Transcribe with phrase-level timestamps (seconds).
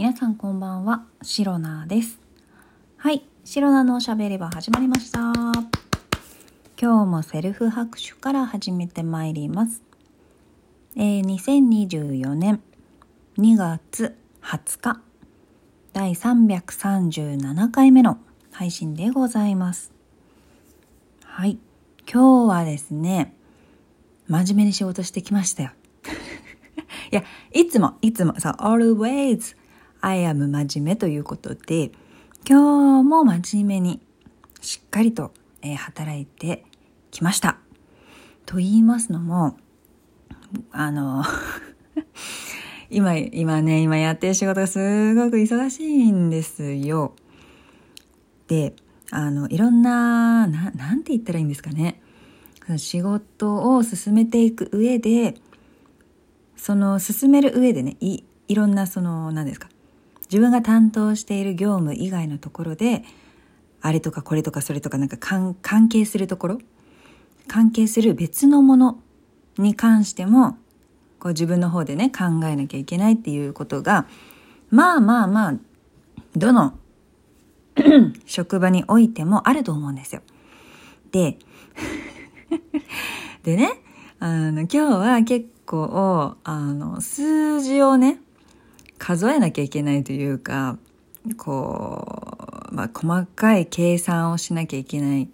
[0.00, 2.18] 皆さんこんばんは、シロナです。
[2.96, 5.20] はい、シロナのおしゃべり場始まりました。
[6.80, 9.82] 今日もセルフ拍手から始めてまいります。
[10.96, 12.62] えー、2024年
[13.36, 15.02] 2月20日、
[15.92, 18.16] 第337回目の
[18.52, 19.92] 配信でございます。
[21.24, 21.58] はい、
[22.10, 23.34] 今日はですね、
[24.28, 25.72] 真面目に仕事してきましたよ。
[27.12, 27.22] いや、
[27.52, 29.59] いつも、いつも、そう、always
[30.00, 31.92] I am 真面目ということで、
[32.48, 34.00] 今日も真面目に
[34.60, 35.32] しっかりと、
[35.62, 36.64] え働いて
[37.10, 37.58] きました。
[38.46, 39.56] と言いますのも、
[40.72, 41.22] あの、
[42.90, 47.14] 今、今ね、今やってる仕事がすごく忙しいんですよ。
[48.48, 48.74] で、
[49.10, 52.00] あの、いろんな、ななんて言ったらいいんですかね。
[52.76, 55.34] 仕事を進めていく上で、
[56.60, 59.70] その進める上でねいいろんなその何ですか
[60.30, 63.02] 自分が担当している業務以外のところで
[63.80, 66.58] あれとかこれとかそれとかなんか関係するところ
[67.48, 69.00] 関係する別のもの
[69.58, 70.56] に関しても
[71.18, 74.06] こう自分の方でね考えなきゃいけないっていうことが
[74.70, 75.54] まあまあまあ
[76.36, 76.78] どの
[78.26, 80.22] 職場においてもあると思うんですよ。
[81.10, 81.38] で
[83.42, 83.82] でね
[84.20, 88.20] あの今日は結構あの数字をね
[89.00, 90.78] 数えなきゃいけないというか
[91.36, 95.28] こう、まあ、細かい計算をしなきゃいけない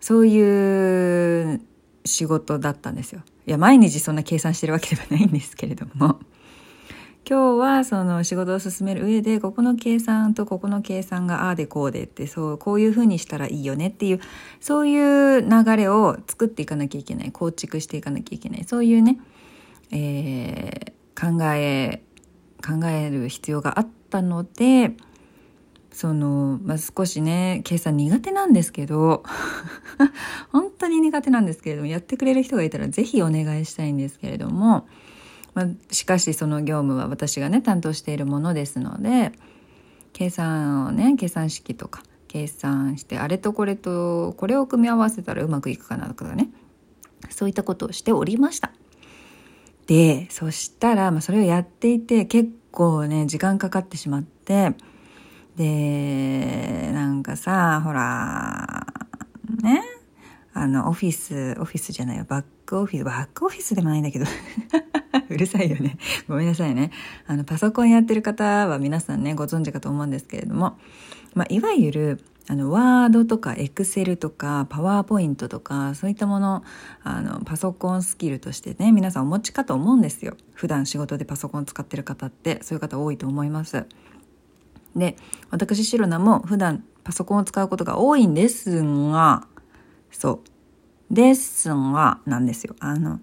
[0.00, 1.60] そういう
[2.04, 3.22] 仕事だったんですよ。
[3.46, 6.18] いや毎日そんな計算してるわけではないんですけれども
[7.28, 14.20] 今日はその仕事を進める上でここの計算とここの計算がああでこうでってそうこういうふうにしたらいいよねっていう
[14.60, 19.18] そういう流れを作っていかなきゃいけない構築していかなきゃいけないそういうね
[19.90, 22.02] えー考え
[22.64, 24.92] 考える必要があったので
[25.92, 29.22] その、まあ、少しね計算苦手なんですけど
[30.50, 34.88] 本当に苦手なんですけれどもやってくれる人がいたら是非お願いしたいんですけれども、
[35.54, 39.32] まあ、しかしその業務は私がね担当しているものですので
[40.12, 46.50] 計算をね計算式とか計算してあれとこれとこれを組み合わせたらうまくいくかなとかね
[47.30, 48.72] そういったことをしておりました。
[49.86, 54.74] でそしたら、まあ、それをやっていて結構ね時間かかってしまって
[55.56, 58.86] でなんかさほら
[59.62, 59.80] ね
[60.52, 64.26] あのオフィスオフィスじゃないよバックオフィスバックオフィスでもないんだけど
[65.30, 65.96] うるさいよね。
[66.28, 66.90] ごめんなさいね。
[67.26, 70.76] あのパソコンやってる方は皆さんねご存知かと思うんですけれども、
[71.34, 76.62] まあ、いわゆるあのワードとかエクセルとかパワーポイントとかそういったもの
[77.02, 80.36] あのパソコンスキルとしてね皆さんお持ちかと思うんですよ。
[80.52, 83.86] 普段仕事でパソコン使ってる方ってそういう方多いと思います。
[84.94, 85.16] で
[85.50, 89.46] 私シロナも普段パソコンを使うことが多いんですが
[90.10, 90.42] そ
[91.10, 91.14] う。
[91.14, 92.76] ですがなんですよ。
[92.80, 93.20] あの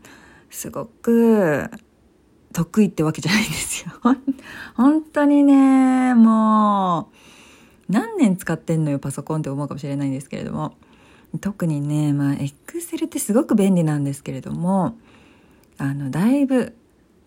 [0.49, 1.69] すごく
[2.53, 3.91] 得意ってわけじゃないんですよ。
[4.75, 7.20] 本当にねもう
[7.91, 10.75] 何年使ってんのよパソコンって思うかもしれないんですけれども。
[11.39, 14.97] 特にねまあ Excel ってすごく便利なんですけれども
[15.77, 16.75] あのだいぶ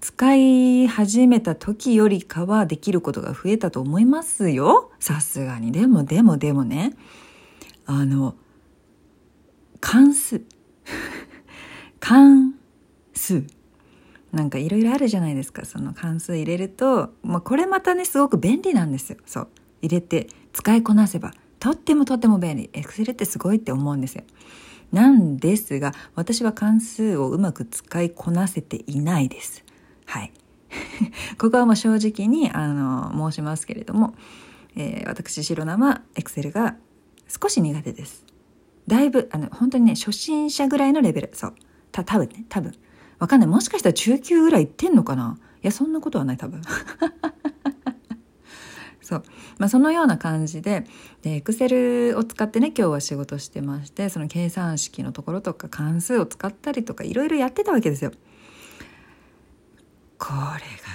[0.00, 4.90] 使い始めた時よりかはできることが増えたと思いますよ。
[5.00, 5.72] さすがに。
[5.72, 6.94] でもでもでもね。
[7.86, 8.34] あの
[9.80, 10.42] 関数。
[12.00, 12.54] 関
[13.14, 13.44] 数。
[14.30, 15.64] なんかいろいろあるじゃないですか。
[15.64, 19.16] その関数入れると、まあ、これまたねすごく便利なんですよ。
[19.24, 19.48] そう。
[19.80, 22.70] 入れて使いこなせばとってもとっても便利。
[22.72, 24.24] Excel ってすごいって思うんですよ。
[24.92, 29.64] なんですが私は関数をうまく使いこなせていないです。
[30.06, 30.32] はい。
[31.38, 34.14] ここはもう正直にあの申しますけれども、
[34.76, 36.76] えー私白生は Excel が
[37.28, 38.24] 少し苦手です。
[38.86, 41.30] だいぶあの本当にね初心者ぐらいのレベル。
[41.32, 41.54] そう。
[41.90, 42.72] た多分ね多分。
[43.18, 43.48] わかんない。
[43.48, 45.38] もしかしたら中級ぐらいいってんのかな？
[45.62, 46.60] いやそんなことはない多分。
[49.04, 49.22] そう、
[49.58, 50.86] まあ、そのような感じで
[51.22, 58.12] で Excel を使ってね今日は仕事してましてその計算式のところとか関数を使ったりとかいろいろやってたわけですよ。
[60.18, 60.32] こ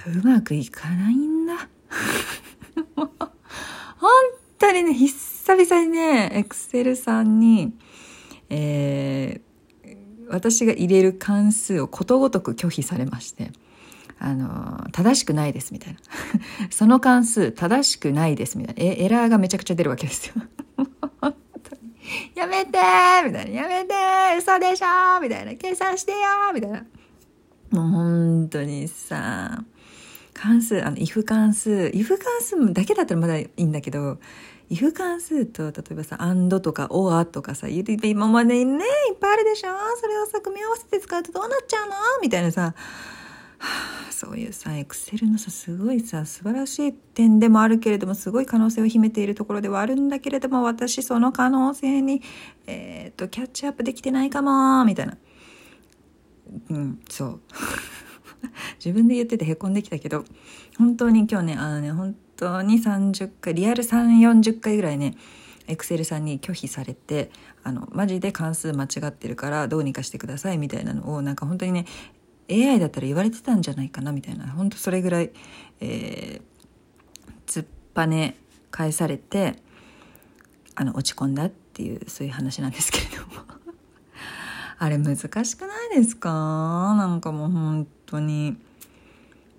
[0.07, 1.69] れがうまくいかないんだ。
[2.95, 3.09] 本
[4.57, 7.73] 当にね久々にね Excel さんに、
[8.49, 9.49] えー
[10.29, 13.51] 私が入れる関数をことごとく拒否されまして。
[14.19, 15.99] あの、正しくないですみたいな。
[16.69, 18.83] その関数正しくないですみたいな。
[18.83, 20.33] えエラーがめちゃくちゃ出るわけですよ。
[22.35, 23.61] やめてーみたいな。
[23.61, 25.55] やめてー嘘でしょーみたいな。
[25.55, 26.85] 計算してよーみたいな。
[27.71, 29.63] もう本当にさ、
[30.33, 34.17] 関数あの if 関数 if 関数だけだったらまだいいんだけど
[34.71, 39.69] if 関数と例えばさ and とか or とかさ今までねいっぱいあるでしょ？
[40.01, 41.93] それをさ組み合わせて使うとどうなっちゃうの？
[42.21, 42.73] みたいなさ
[44.11, 52.21] そういうさエクセルのさすごいさ素晴らしい点でもあるけれどもすごい可能性を秘めているところではあるんだけれども私その可能性に、
[52.67, 55.17] えー、っとキャッチアップできてないかもみたいな。
[56.69, 57.39] うんそう。
[58.83, 60.25] 自分で言っててへこんできたけど
[60.77, 65.15] 本当に今日ねあのね本当に30回リアル340回ぐらいね
[65.67, 67.31] エクセルさんに拒否されて
[67.63, 71.85] あのマジで関数間違ってるからどうにかしてくださいみたいなのをなんか本当にね
[72.49, 74.47] AI だったら言われてたんじゃないかなみたいな。
[74.49, 75.31] 本当それぐらい、
[75.81, 78.35] えー、突っぱね
[78.71, 79.55] 返されて
[80.75, 83.43] あの落ち込んだっていうそういう話なんですけれども。
[84.81, 86.29] あれ難しくないですか？
[86.29, 88.57] なんかもう本当に。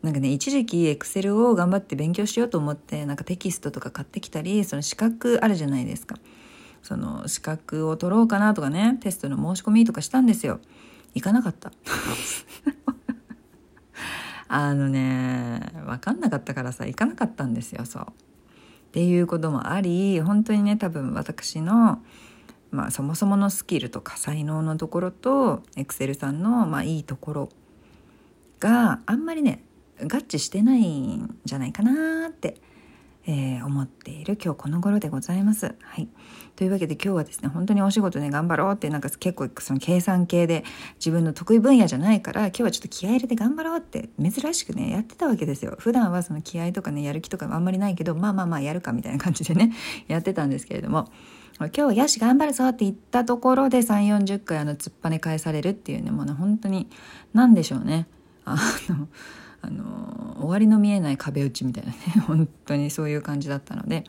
[0.02, 6.16] なんかね一時期エクセルを頑張って勉強しようと思ってなんかテキストとか買ってきたりその資格あるじゃないですか。
[6.82, 10.58] その資格を取ろうかなとかねテストの申し込みとかしたんですよ。
[11.14, 11.70] 行かなかった。
[14.52, 18.02] あのね分かんなかったからさ行かなかったんですよそう。
[18.02, 18.06] っ
[18.92, 22.02] ていうこともあり本当にね多分私の
[22.72, 27.48] まあそもそものスキルとか才能のところとエクセルさんのまあいいところ
[28.58, 29.62] があんまりね
[30.00, 32.56] 合致してないんじゃないかなって
[33.26, 35.74] えー、思っている今日この頃でございます。
[35.82, 36.08] はい、
[36.56, 40.64] というわけで今日はですね本当にお仕事ね頑張ろうってなんか結構その計算系で
[40.96, 45.76] 自分の得意分野じゃないから今日はちょっと気合入れて頑張ろうって珍しくねやってたわけですよ。
[45.78, 49.72] 普段はその気合とかねやる気とかあんまりないけどまあまあまあやるかみたいな感じでね
[50.08, 51.10] やってたんですけれども。
[51.60, 56.88] 今日はよし頑張るぞって言ったところで3 4 0回あの突っぱね返されるっていうねもうね本当に
[57.34, 58.06] 何でしょうね
[58.46, 58.56] あ
[58.88, 59.08] の
[59.62, 64.04] あの終わりの見えない壁打ちみたいなね 本当にそういう感じだったので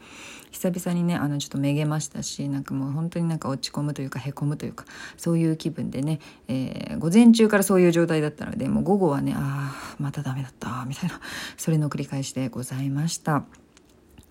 [0.52, 4.86] 久々にねあのちょっとめげましたしなんかもう本当になんか落ち込むというかへこむというか
[5.18, 11.20] そういう気分でね、えー、午前中からそういう状態だったのでもう午後はねああまたダメだったみたいな
[11.58, 13.44] それの繰り返しでございました。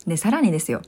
[0.06, 0.80] で、さらにですよ。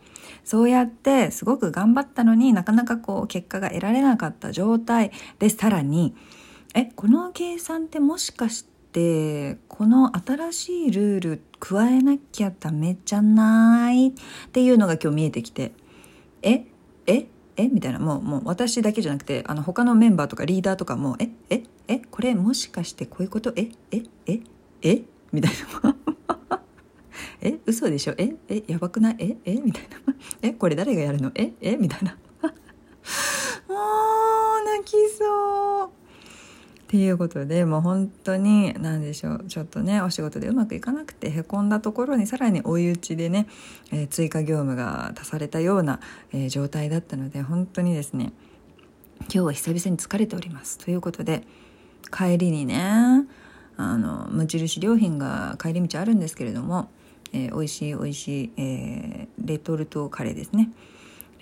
[0.44, 6.14] そうやってすごく頑張ったのになかなかこう結果が得られなかった状態でさらに、
[6.74, 14.12] え、この計算ってもしかしてってこの新しいルール加えなきゃダメじゃないっ
[14.52, 15.72] ていうのが今日見えてきて。
[16.42, 16.66] え？
[17.06, 17.26] え？
[17.56, 17.68] え？
[17.68, 17.98] みたいな。
[17.98, 21.30] もうもう私だけじゃなくてあの他のメンバーとかリーダーとかもえ？
[21.48, 21.62] え？
[21.88, 22.00] え？
[22.00, 23.54] これもしかしてこういうこと？
[23.56, 23.70] え？
[23.90, 24.02] え？
[24.26, 24.40] え？
[24.82, 25.02] え？
[25.32, 25.52] みたい
[25.82, 25.96] な。
[27.40, 27.58] え？
[27.64, 28.14] 嘘でしょ？
[28.18, 28.34] え？
[28.48, 28.62] え？
[28.66, 29.16] やばくない？
[29.18, 29.36] え？
[29.46, 29.54] え？
[29.54, 30.14] みたいな。
[30.42, 30.50] え？
[30.50, 31.32] これ誰がやるの？
[31.34, 31.52] え？
[31.62, 31.76] え？
[31.76, 32.18] みたいな。
[33.68, 33.74] も
[34.60, 35.01] う泣き
[36.92, 43.46] っていうことでもう本当に何でしょうちょっとねお仕事でうまくいかなくてへこんだところにさらに追い打ちでね、
[43.92, 46.00] えー、追加業務が足されたような、
[46.34, 48.34] えー、状態だったので本当にですね
[49.20, 50.76] 今日は久々に疲れております。
[50.76, 51.44] ということで
[52.14, 53.24] 帰りにね
[53.78, 56.90] あの無印良品が帰り道あるんですけれども、
[57.32, 60.68] えー、美味しい美味しい、えー、レトルトカレーですね。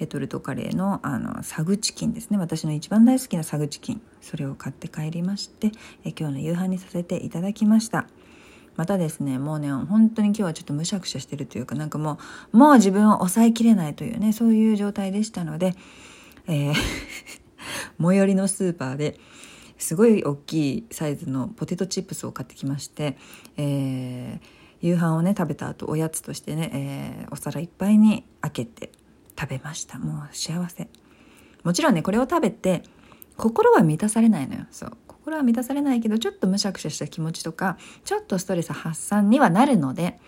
[0.00, 2.38] レトルトカレーのあのサグチキンですね。
[2.38, 4.02] 私の一番大好きなサグチキン。
[4.22, 5.72] それを買って帰りまして
[6.04, 8.06] え今日の夕飯にさせていただきました。
[8.76, 12.18] またですねもうね本当に今日はちょっとむしゃくしゃしてるというかなんかも
[12.52, 15.74] うもう自分を抑えきれないというねそういう状態でしたので、
[16.46, 16.74] えー
[18.00, 19.20] 最寄りのスーパーで
[19.76, 23.18] すごい大きいサイズのポテトチップスを買ってきまして、
[23.58, 28.92] えー、夕飯をね食べた後おやつとしてね、えー、お皿いっぱいに開けて
[29.40, 29.98] 食べました。
[29.98, 30.88] もう幸せ。
[31.62, 32.82] もちろんねこれを食べて
[33.36, 34.66] 心は満たされないのよ。
[34.70, 34.92] そう。
[35.06, 40.18] 心は満たされないけどちょっとむしゃくしゃした気持ちとかちょっとストレス発散にはなるので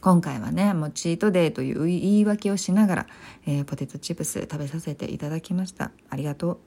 [0.00, 3.06] 今回はねもうチートデーという言い訳をしながら、
[3.46, 5.90] えー、ポテトチップス食べさせていただきました。
[6.10, 6.58] ありがとう。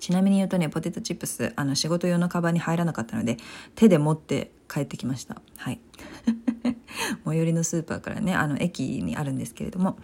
[0.00, 3.36] ちなみに言うとねポテトチップスあの仕事用のカバンに入らなかったので
[3.74, 5.40] 手で持って帰ってきました。
[5.56, 5.80] はい。
[7.24, 9.98] 最寄りのスーパーからねあの駅にあるんですけれども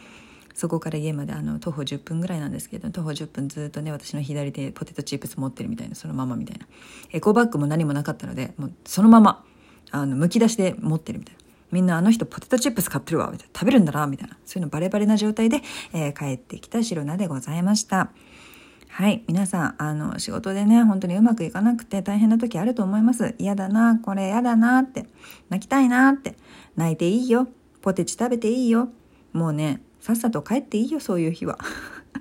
[0.56, 6.66] そこから家まであの徒歩10分ぐらいなんですけど徒歩10分ずっとね私の左手ポテトチップス持ってるみたいなそのままみたいな。
[7.12, 9.44] エコバッグも何もなかったのでもうそのまま
[9.90, 11.40] あのむき出しで持ってるみたいな。
[11.72, 13.52] みんなあの人ポテトチップス買ってるわみたいな。
[13.54, 14.38] 食べるんだなみたいな。
[14.46, 15.60] そういうのバレバレな状態で、
[15.92, 18.10] えー、帰ってきた白菜でございました
[18.88, 23.34] はい皆さんあの仕事でね本当にうまくいかなくて大変な時あると思います。
[23.38, 25.04] 嫌だなこれ嫌だなって。
[25.50, 26.34] 泣きたいなって。
[26.76, 27.46] 泣いていいよ。
[27.82, 28.88] ポテチ食べていいよ。
[29.34, 31.58] もうねさっさと帰っていいよそういう日は。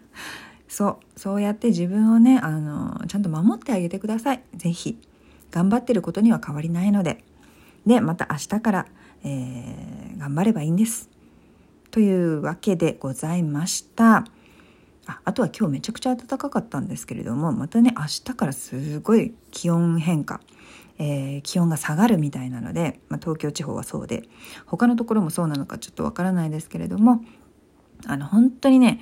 [0.67, 4.41] そうそうやって自分をねあのちゃんと守ってあげてください。
[4.55, 4.97] 是非
[5.51, 7.23] 頑張ってることには変わりないので。
[7.85, 8.87] でまた明日から、
[9.23, 11.11] えー、頑張ればいいんです。
[11.91, 14.25] というわけでございました。
[15.05, 20.41] ああとは今日めちゃくちゃ暖かかったんですけれどもまたね明日からすごい気温変化。
[20.97, 24.23] えー、気温が下がるみたいなので、まあ、東京地方はそうで
[24.65, 27.23] 他のところもそうなのかちょっとわからないですけれども
[28.07, 29.01] あの本当にね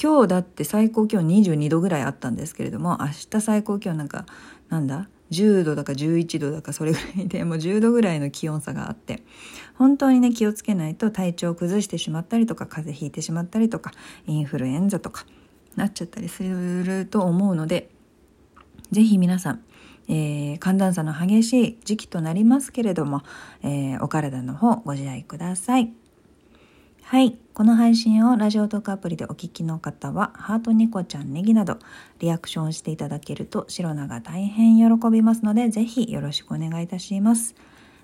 [0.00, 4.26] 今日だって最高気温22度ぐらいあったんですけれども明日最高気温なんか
[4.68, 9.22] なんだ10度だか11度だかそれぐらいでもう10度ぐらいの気温差があって
[9.74, 13.92] 本当にね気をつけないと体調を崩してしまったりとか風邪ひいてしまったりとか
[14.26, 15.26] インフルエンザとか
[15.76, 17.90] なっちゃったりすると思うので
[18.90, 19.64] 是非皆さん
[20.12, 23.22] えー、寒暖差の激しい時期となりますけれども、
[23.62, 25.92] えー、お体の方ご自愛ください。
[27.02, 27.36] はい。
[27.54, 31.78] この配信をラジオトークアプリでお聞きの方は、ハートニコちゃんネギなど、
[32.20, 37.56] リアクションしていただけると、シロナが大変喜びますので、ぜひよろしくお願いいたします。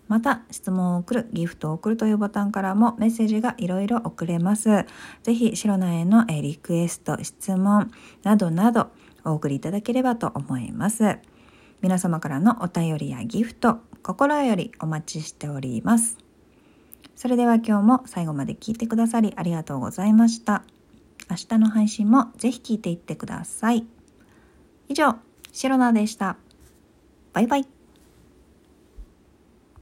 [0.09, 4.85] また、質問を送る、ギフトを送るというボタンからもメッセージがいろいろ送れます。
[5.23, 7.93] ぜひ、シロナへのリクエスト、質問
[8.25, 8.88] などなど、
[9.25, 11.19] お送りいただければと思います。
[11.81, 16.25] 皆様からのお便りやギフト、心よりお待ちしております。
[17.15, 20.62] それでは今日も最後まで聞いてくださりありがとうございました。
[21.31, 23.87] 明日の配信もぜひ聞いていってください。
[24.88, 25.17] 以上、
[25.53, 26.37] シロナでした。
[27.33, 27.75] バイバイ。